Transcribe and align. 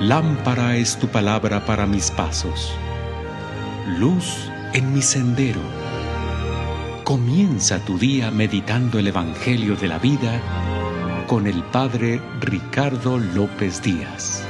Lámpara 0.00 0.76
es 0.76 0.98
tu 0.98 1.08
palabra 1.08 1.66
para 1.66 1.84
mis 1.84 2.10
pasos, 2.10 2.72
luz 3.98 4.50
en 4.72 4.94
mi 4.94 5.02
sendero. 5.02 5.60
Comienza 7.04 7.84
tu 7.84 7.98
día 7.98 8.30
meditando 8.30 8.98
el 8.98 9.08
Evangelio 9.08 9.76
de 9.76 9.88
la 9.88 9.98
vida 9.98 10.40
con 11.26 11.46
el 11.46 11.62
Padre 11.64 12.18
Ricardo 12.40 13.18
López 13.18 13.82
Díaz. 13.82 14.49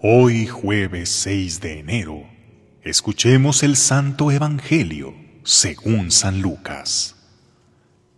Hoy 0.00 0.46
jueves 0.46 1.08
6 1.08 1.60
de 1.60 1.80
enero, 1.80 2.22
escuchemos 2.84 3.64
el 3.64 3.74
Santo 3.74 4.30
Evangelio 4.30 5.12
según 5.42 6.12
San 6.12 6.40
Lucas. 6.40 7.16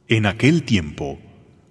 En 0.06 0.26
aquel 0.26 0.64
tiempo, 0.64 1.18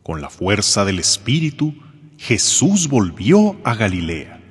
con 0.01 0.19
la 0.19 0.31
fuerza 0.31 0.83
del 0.83 0.97
Espíritu, 0.97 1.75
Jesús 2.17 2.87
volvió 2.87 3.61
a 3.63 3.75
Galilea. 3.75 4.41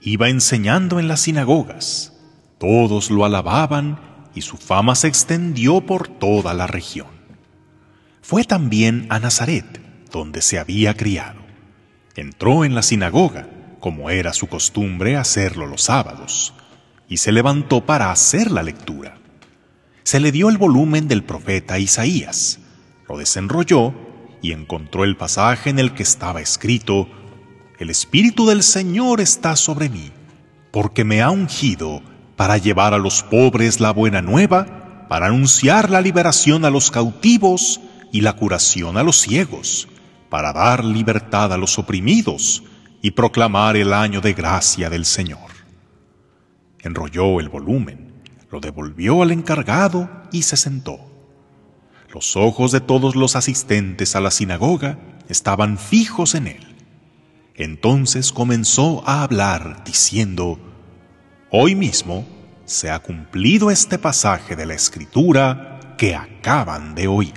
Iba 0.00 0.28
enseñando 0.28 1.00
en 1.00 1.08
las 1.08 1.22
sinagogas. 1.22 2.12
Todos 2.58 3.10
lo 3.10 3.24
alababan 3.24 3.98
y 4.32 4.42
su 4.42 4.56
fama 4.56 4.94
se 4.94 5.08
extendió 5.08 5.80
por 5.80 6.06
toda 6.06 6.54
la 6.54 6.68
región. 6.68 7.08
Fue 8.22 8.44
también 8.44 9.08
a 9.08 9.18
Nazaret, 9.18 9.80
donde 10.12 10.40
se 10.40 10.60
había 10.60 10.94
criado. 10.94 11.40
Entró 12.14 12.64
en 12.64 12.76
la 12.76 12.82
sinagoga, 12.84 13.48
como 13.84 14.08
era 14.08 14.32
su 14.32 14.46
costumbre 14.46 15.14
hacerlo 15.18 15.66
los 15.66 15.82
sábados, 15.82 16.54
y 17.06 17.18
se 17.18 17.32
levantó 17.32 17.84
para 17.84 18.10
hacer 18.10 18.50
la 18.50 18.62
lectura. 18.62 19.18
Se 20.04 20.20
le 20.20 20.32
dio 20.32 20.48
el 20.48 20.56
volumen 20.56 21.06
del 21.06 21.22
profeta 21.22 21.78
Isaías, 21.78 22.60
lo 23.06 23.18
desenrolló 23.18 23.92
y 24.40 24.52
encontró 24.52 25.04
el 25.04 25.18
pasaje 25.18 25.68
en 25.68 25.78
el 25.78 25.92
que 25.92 26.02
estaba 26.02 26.40
escrito, 26.40 27.10
El 27.78 27.90
Espíritu 27.90 28.46
del 28.46 28.62
Señor 28.62 29.20
está 29.20 29.54
sobre 29.54 29.90
mí, 29.90 30.12
porque 30.72 31.04
me 31.04 31.20
ha 31.20 31.28
ungido 31.28 32.00
para 32.36 32.56
llevar 32.56 32.94
a 32.94 32.98
los 32.98 33.22
pobres 33.22 33.80
la 33.80 33.90
buena 33.90 34.22
nueva, 34.22 35.06
para 35.10 35.26
anunciar 35.26 35.90
la 35.90 36.00
liberación 36.00 36.64
a 36.64 36.70
los 36.70 36.90
cautivos 36.90 37.82
y 38.10 38.22
la 38.22 38.32
curación 38.32 38.96
a 38.96 39.02
los 39.02 39.20
ciegos, 39.20 39.88
para 40.30 40.54
dar 40.54 40.86
libertad 40.86 41.52
a 41.52 41.58
los 41.58 41.78
oprimidos 41.78 42.62
y 43.04 43.10
proclamar 43.10 43.76
el 43.76 43.92
año 43.92 44.22
de 44.22 44.32
gracia 44.32 44.88
del 44.88 45.04
Señor. 45.04 45.50
Enrolló 46.80 47.38
el 47.38 47.50
volumen, 47.50 48.14
lo 48.50 48.60
devolvió 48.60 49.22
al 49.22 49.30
encargado 49.30 50.08
y 50.32 50.40
se 50.40 50.56
sentó. 50.56 51.00
Los 52.14 52.34
ojos 52.34 52.72
de 52.72 52.80
todos 52.80 53.14
los 53.14 53.36
asistentes 53.36 54.16
a 54.16 54.22
la 54.22 54.30
sinagoga 54.30 54.98
estaban 55.28 55.76
fijos 55.76 56.34
en 56.34 56.46
él. 56.46 56.76
Entonces 57.56 58.32
comenzó 58.32 59.06
a 59.06 59.22
hablar 59.22 59.84
diciendo, 59.84 60.58
Hoy 61.50 61.74
mismo 61.74 62.26
se 62.64 62.90
ha 62.90 63.00
cumplido 63.00 63.70
este 63.70 63.98
pasaje 63.98 64.56
de 64.56 64.64
la 64.64 64.72
escritura 64.72 65.94
que 65.98 66.14
acaban 66.14 66.94
de 66.94 67.08
oír. 67.08 67.34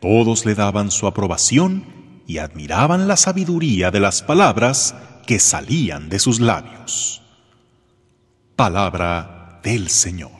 Todos 0.00 0.46
le 0.46 0.54
daban 0.54 0.90
su 0.90 1.06
aprobación 1.06 1.95
y 2.26 2.38
admiraban 2.38 3.08
la 3.08 3.16
sabiduría 3.16 3.90
de 3.90 4.00
las 4.00 4.22
palabras 4.22 4.94
que 5.26 5.38
salían 5.38 6.08
de 6.08 6.18
sus 6.18 6.40
labios. 6.40 7.22
Palabra 8.56 9.60
del 9.62 9.88
Señor. 9.88 10.36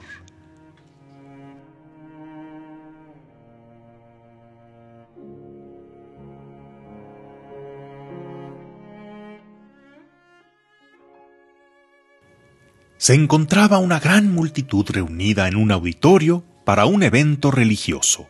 se 12.98 13.14
encontraba 13.14 13.78
una 13.78 14.00
gran 14.00 14.32
multitud 14.32 14.84
reunida 14.88 15.47
en 15.47 15.54
un 15.54 15.70
auditorio 15.70 16.42
para 16.64 16.86
un 16.86 17.04
evento 17.04 17.53
religioso. 17.53 18.26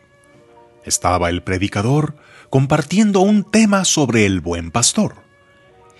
Estaba 0.87 1.29
el 1.29 1.43
predicador 1.43 2.15
compartiendo 2.49 3.19
un 3.19 3.43
tema 3.43 3.83
sobre 3.83 4.25
el 4.25 4.39
buen 4.39 4.71
pastor 4.71 5.15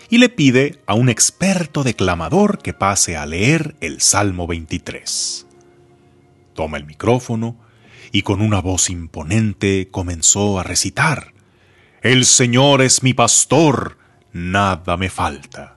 y 0.10 0.18
le 0.18 0.30
pide 0.30 0.82
a 0.86 0.94
un 0.94 1.10
experto 1.10 1.84
declamador 1.84 2.60
que 2.60 2.74
pase 2.74 3.18
a 3.18 3.26
leer 3.26 3.76
el 3.82 4.00
Salmo 4.00 4.48
23. 4.48 5.46
Toma 6.54 6.78
el 6.78 6.86
micrófono 6.86 7.58
y 8.14 8.22
con 8.22 8.42
una 8.42 8.62
voz 8.62 8.90
imponente 8.90 9.90
comenzó 9.92 10.58
a 10.58 10.64
recitar, 10.64 11.34
El 12.02 12.26
Señor 12.26 12.82
es 12.82 13.04
mi 13.04 13.14
pastor, 13.14 13.98
nada 14.32 14.96
me 14.96 15.10
falta. 15.10 15.76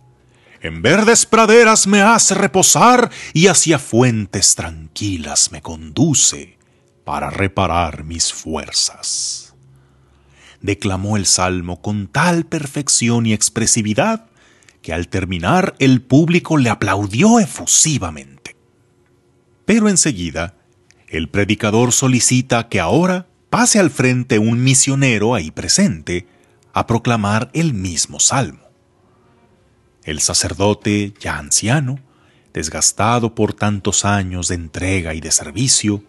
En 0.60 0.82
verdes 0.82 1.26
praderas 1.26 1.88
me 1.88 2.00
hace 2.00 2.36
reposar 2.36 3.10
y 3.32 3.48
hacia 3.48 3.80
fuentes 3.80 4.54
tranquilas 4.54 5.50
me 5.50 5.62
conduce 5.62 6.59
para 7.04 7.30
reparar 7.30 8.04
mis 8.04 8.32
fuerzas. 8.32 9.54
Declamó 10.60 11.16
el 11.16 11.26
salmo 11.26 11.80
con 11.80 12.06
tal 12.06 12.44
perfección 12.44 13.26
y 13.26 13.32
expresividad 13.32 14.26
que 14.82 14.92
al 14.92 15.08
terminar 15.08 15.74
el 15.78 16.02
público 16.02 16.56
le 16.56 16.70
aplaudió 16.70 17.38
efusivamente. 17.38 18.56
Pero 19.64 19.88
enseguida, 19.88 20.54
el 21.08 21.28
predicador 21.28 21.92
solicita 21.92 22.68
que 22.68 22.80
ahora 22.80 23.26
pase 23.50 23.78
al 23.78 23.90
frente 23.90 24.38
un 24.38 24.62
misionero 24.62 25.34
ahí 25.34 25.50
presente 25.50 26.26
a 26.72 26.86
proclamar 26.86 27.50
el 27.52 27.74
mismo 27.74 28.20
salmo. 28.20 28.60
El 30.04 30.20
sacerdote, 30.20 31.12
ya 31.20 31.38
anciano, 31.38 31.98
desgastado 32.54 33.34
por 33.34 33.52
tantos 33.52 34.04
años 34.04 34.48
de 34.48 34.54
entrega 34.54 35.14
y 35.14 35.20
de 35.20 35.30
servicio, 35.30 36.02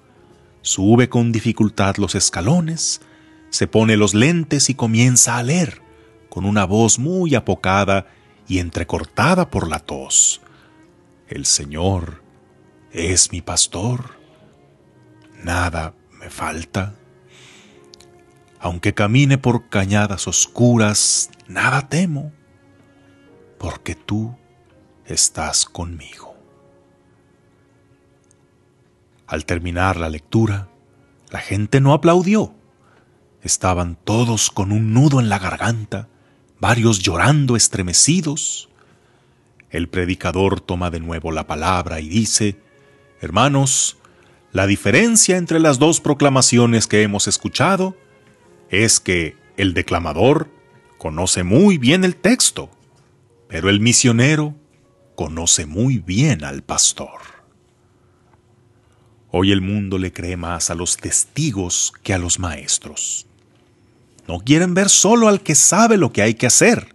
sube 0.61 1.09
con 1.09 1.31
dificultad 1.31 1.97
los 1.97 2.15
escalones, 2.15 3.01
se 3.49 3.67
pone 3.67 3.97
los 3.97 4.13
lentes 4.13 4.69
y 4.69 4.75
comienza 4.75 5.37
a 5.37 5.43
leer, 5.43 5.81
con 6.29 6.45
una 6.45 6.65
voz 6.65 6.99
muy 6.99 7.35
apocada 7.35 8.07
y 8.47 8.59
entrecortada 8.59 9.49
por 9.49 9.67
la 9.67 9.79
tos. 9.79 10.41
El 11.27 11.45
Señor 11.45 12.23
es 12.91 13.31
mi 13.31 13.41
pastor, 13.41 14.17
nada 15.43 15.93
me 16.19 16.29
falta. 16.29 16.95
Aunque 18.59 18.93
camine 18.93 19.37
por 19.37 19.69
cañadas 19.69 20.27
oscuras, 20.27 21.29
nada 21.47 21.89
temo 21.89 22.31
porque 23.57 23.95
tú 23.95 24.35
estás 25.05 25.65
conmigo. 25.65 26.30
Al 29.31 29.45
terminar 29.45 29.95
la 29.95 30.09
lectura, 30.09 30.67
la 31.29 31.39
gente 31.39 31.79
no 31.79 31.93
aplaudió. 31.93 32.53
Estaban 33.41 33.95
todos 33.95 34.51
con 34.51 34.73
un 34.73 34.93
nudo 34.93 35.21
en 35.21 35.29
la 35.29 35.39
garganta, 35.39 36.09
varios 36.59 36.99
llorando 36.99 37.55
estremecidos. 37.55 38.67
El 39.69 39.87
predicador 39.87 40.59
toma 40.59 40.91
de 40.91 40.99
nuevo 40.99 41.31
la 41.31 41.47
palabra 41.47 42.01
y 42.01 42.09
dice, 42.09 42.59
Hermanos, 43.21 43.95
la 44.51 44.67
diferencia 44.67 45.37
entre 45.37 45.61
las 45.61 45.79
dos 45.79 46.01
proclamaciones 46.01 46.85
que 46.85 47.01
hemos 47.01 47.29
escuchado 47.29 47.95
es 48.69 48.99
que 48.99 49.37
el 49.55 49.73
declamador 49.73 50.49
conoce 50.97 51.45
muy 51.45 51.77
bien 51.77 52.03
el 52.03 52.17
texto, 52.17 52.69
pero 53.47 53.69
el 53.69 53.79
misionero 53.79 54.55
conoce 55.15 55.65
muy 55.65 55.99
bien 55.99 56.43
al 56.43 56.63
pastor. 56.63 57.30
Hoy 59.31 59.51
el 59.51 59.61
mundo 59.61 59.97
le 59.97 60.11
cree 60.11 60.35
más 60.35 60.69
a 60.69 60.75
los 60.75 60.97
testigos 60.97 61.93
que 62.03 62.13
a 62.13 62.17
los 62.17 62.37
maestros. 62.37 63.25
No 64.27 64.39
quieren 64.39 64.73
ver 64.73 64.89
solo 64.89 65.29
al 65.29 65.41
que 65.41 65.55
sabe 65.55 65.97
lo 65.97 66.11
que 66.11 66.21
hay 66.21 66.33
que 66.33 66.47
hacer, 66.47 66.93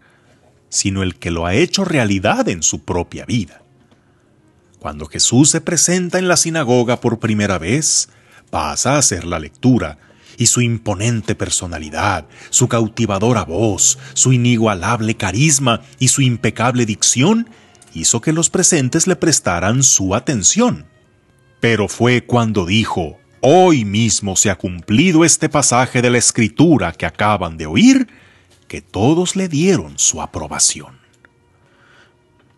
sino 0.68 1.02
el 1.02 1.16
que 1.16 1.30
lo 1.30 1.46
ha 1.46 1.54
hecho 1.54 1.84
realidad 1.84 2.48
en 2.48 2.62
su 2.62 2.84
propia 2.84 3.24
vida. 3.24 3.62
Cuando 4.78 5.06
Jesús 5.06 5.50
se 5.50 5.60
presenta 5.62 6.18
en 6.18 6.28
la 6.28 6.36
sinagoga 6.36 7.00
por 7.00 7.18
primera 7.18 7.58
vez, 7.58 8.10
pasa 8.50 8.94
a 8.94 8.98
hacer 8.98 9.24
la 9.24 9.38
lectura, 9.38 9.98
y 10.36 10.46
su 10.46 10.60
imponente 10.60 11.34
personalidad, 11.34 12.26
su 12.50 12.68
cautivadora 12.68 13.44
voz, 13.44 13.98
su 14.12 14.34
inigualable 14.34 15.16
carisma 15.16 15.80
y 15.98 16.08
su 16.08 16.20
impecable 16.20 16.84
dicción 16.84 17.48
hizo 17.94 18.20
que 18.20 18.34
los 18.34 18.50
presentes 18.50 19.06
le 19.06 19.16
prestaran 19.16 19.82
su 19.82 20.14
atención. 20.14 20.84
Pero 21.60 21.88
fue 21.88 22.24
cuando 22.24 22.66
dijo, 22.66 23.18
Hoy 23.48 23.84
mismo 23.84 24.34
se 24.34 24.50
ha 24.50 24.56
cumplido 24.56 25.24
este 25.24 25.48
pasaje 25.48 26.02
de 26.02 26.10
la 26.10 26.18
escritura 26.18 26.92
que 26.92 27.06
acaban 27.06 27.56
de 27.56 27.66
oír, 27.66 28.08
que 28.66 28.80
todos 28.80 29.36
le 29.36 29.48
dieron 29.48 30.00
su 30.00 30.20
aprobación. 30.20 30.98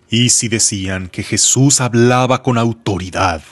Y 0.09 0.31
si 0.31 0.49
decían 0.49 1.09
que 1.09 1.23
Jesús 1.23 1.83
hablaba 1.83 2.43
con 2.43 2.57
autoridad, 2.57 3.43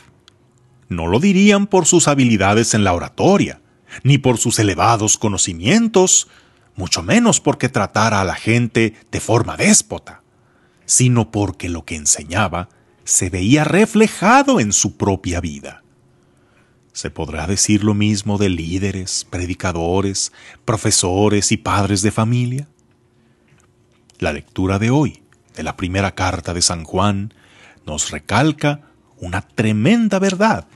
no 0.88 1.08
lo 1.08 1.20
dirían 1.20 1.66
por 1.66 1.84
sus 1.84 2.08
habilidades 2.08 2.72
en 2.72 2.84
la 2.84 2.94
oratoria, 2.94 3.60
ni 4.02 4.16
por 4.16 4.38
sus 4.38 4.58
elevados 4.58 5.18
conocimientos, 5.18 6.28
mucho 6.74 7.02
menos 7.02 7.40
porque 7.40 7.68
tratara 7.68 8.22
a 8.22 8.24
la 8.24 8.36
gente 8.36 8.94
de 9.10 9.20
forma 9.20 9.58
déspota, 9.58 10.22
sino 10.86 11.30
porque 11.30 11.68
lo 11.68 11.84
que 11.84 11.96
enseñaba 11.96 12.70
se 13.06 13.30
veía 13.30 13.62
reflejado 13.62 14.58
en 14.58 14.72
su 14.72 14.96
propia 14.96 15.40
vida. 15.40 15.84
¿Se 16.92 17.08
podrá 17.08 17.46
decir 17.46 17.84
lo 17.84 17.94
mismo 17.94 18.36
de 18.36 18.48
líderes, 18.48 19.24
predicadores, 19.30 20.32
profesores 20.64 21.52
y 21.52 21.56
padres 21.56 22.02
de 22.02 22.10
familia? 22.10 22.68
La 24.18 24.32
lectura 24.32 24.80
de 24.80 24.90
hoy 24.90 25.22
de 25.54 25.62
la 25.62 25.76
primera 25.76 26.16
carta 26.16 26.52
de 26.52 26.62
San 26.62 26.82
Juan 26.82 27.32
nos 27.86 28.10
recalca 28.10 28.90
una 29.18 29.40
tremenda 29.40 30.18
verdad. 30.18 30.66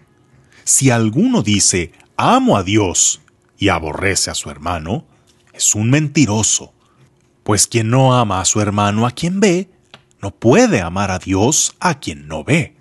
Si 0.63 0.89
alguno 0.91 1.43
dice, 1.43 1.91
amo 2.17 2.57
a 2.57 2.63
Dios 2.63 3.23
y 3.59 3.71
aborrece 3.71 4.31
a 4.31 4.35
su 4.37 4.51
hermano, 4.51 5.05
es 5.53 5.75
un 5.75 5.91
mentiroso, 5.91 6.73
pues 7.43 7.67
quien 7.67 7.91
no 7.91 8.15
ama 8.17 8.41
a 8.41 8.45
su 8.45 8.61
hermano 8.61 9.05
a 9.05 9.11
quien 9.11 9.41
ve, 9.41 9.69
no 10.23 10.31
puede 10.31 10.81
amar 10.81 11.11
a 11.11 11.19
Dios 11.19 11.75
a 11.81 11.99
quien 11.99 12.29
no 12.29 12.45
ve. 12.45 12.77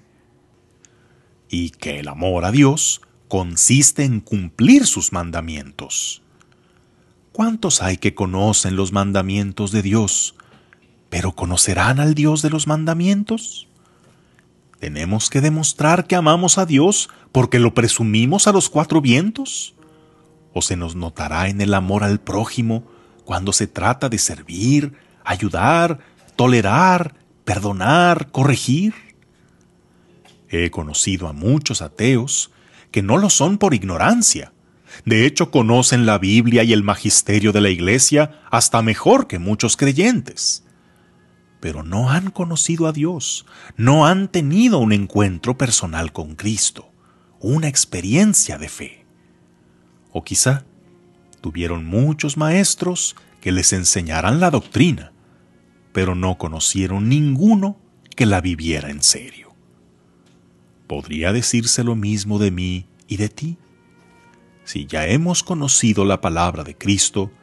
Y 1.50 1.72
que 1.72 2.00
el 2.00 2.08
amor 2.08 2.46
a 2.46 2.52
Dios 2.52 3.02
consiste 3.28 4.04
en 4.04 4.20
cumplir 4.20 4.86
sus 4.86 5.14
mandamientos. 5.14 6.22
¿Cuántos 7.32 7.82
hay 7.82 7.98
que 7.98 8.14
conocen 8.14 8.76
los 8.76 8.92
mandamientos 8.92 9.72
de 9.72 9.82
Dios, 9.82 10.36
pero 11.10 11.34
conocerán 11.34 12.00
al 12.00 12.14
Dios 12.14 12.42
de 12.42 12.50
los 12.50 12.68
mandamientos? 12.68 13.68
¿Tenemos 14.80 15.30
que 15.30 15.42
demostrar 15.42 16.08
que 16.08 16.16
amamos 16.16 16.58
a 16.58 16.66
Dios 16.66 17.10
porque 17.32 17.60
lo 17.60 17.74
presumimos 17.74 18.48
a 18.48 18.52
los 18.52 18.70
cuatro 18.70 19.02
vientos? 19.02 19.76
¿O 20.54 20.62
se 20.62 20.76
nos 20.76 20.96
notará 20.96 21.48
en 21.48 21.62
el 21.62 21.74
amor 21.74 22.04
al 22.04 22.20
prójimo 22.20 22.84
cuando 23.26 23.54
se 23.54 23.68
trata 23.68 24.10
de 24.10 24.18
servir, 24.18 24.94
ayudar, 25.24 26.00
tolerar, 26.36 27.14
perdonar, 27.50 28.30
corregir? 28.32 28.94
He 30.50 30.70
conocido 30.70 31.28
a 31.28 31.34
muchos 31.34 31.82
ateos 31.82 32.52
que 32.92 33.02
no 33.02 33.18
lo 33.18 33.32
son 33.32 33.58
por 33.58 33.74
ignorancia. 33.74 34.54
De 35.04 35.26
hecho, 35.26 35.50
conocen 35.50 36.06
la 36.06 36.20
Biblia 36.20 36.64
y 36.64 36.74
el 36.74 36.84
magisterio 36.84 37.52
de 37.52 37.62
la 37.62 37.70
Iglesia 37.70 38.40
hasta 38.52 38.84
mejor 38.84 39.26
que 39.26 39.40
muchos 39.40 39.78
creyentes. 39.78 40.64
Pero 41.60 41.82
no 41.82 42.12
han 42.12 42.30
conocido 42.30 42.86
a 42.86 42.92
Dios, 42.92 43.48
no 43.76 44.06
han 44.06 44.28
tenido 44.28 44.78
un 44.78 44.92
encuentro 44.92 45.58
personal 45.58 46.14
con 46.14 46.36
Cristo, 46.36 46.92
una 47.40 47.68
experiencia 47.68 48.60
de 48.60 48.70
fe. 48.70 49.06
O 50.12 50.24
quizá 50.24 50.66
tuvieron 51.42 51.84
muchos 51.84 52.38
maestros 52.38 53.16
que 53.42 53.52
les 53.52 53.74
enseñaran 53.74 54.40
la 54.40 54.52
doctrina, 54.52 55.14
pero 56.00 56.16
no 56.16 56.38
conocieron 56.38 57.10
ninguno 57.10 57.76
que 58.16 58.26
la 58.26 58.40
viviera 58.40 58.90
en 58.90 59.04
serio. 59.04 59.54
¿Podría 60.88 61.34
decirse 61.34 61.84
lo 61.84 61.98
mismo 61.98 62.40
de 62.40 62.52
mí 62.52 62.86
y 63.10 63.18
de 63.18 63.28
ti? 63.28 63.58
Si 64.64 64.86
ya 64.86 65.08
hemos 65.08 65.44
conocido 65.44 66.06
la 66.06 66.22
palabra 66.22 66.64
de 66.64 66.74
Cristo, 66.74 67.34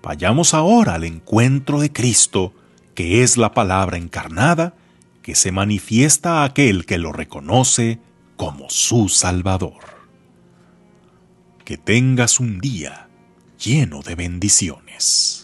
vayamos 0.00 0.54
ahora 0.54 0.94
al 0.94 1.02
encuentro 1.02 1.80
de 1.80 1.92
Cristo, 1.92 2.54
que 2.94 3.24
es 3.24 3.36
la 3.36 3.52
palabra 3.52 3.96
encarnada, 3.96 4.76
que 5.20 5.34
se 5.34 5.50
manifiesta 5.50 6.42
a 6.42 6.44
aquel 6.44 6.86
que 6.86 6.98
lo 6.98 7.12
reconoce 7.12 7.98
como 8.36 8.70
su 8.70 9.08
Salvador. 9.08 9.82
Que 11.64 11.78
tengas 11.78 12.38
un 12.38 12.60
día 12.60 13.08
lleno 13.58 14.02
de 14.02 14.14
bendiciones. 14.14 15.43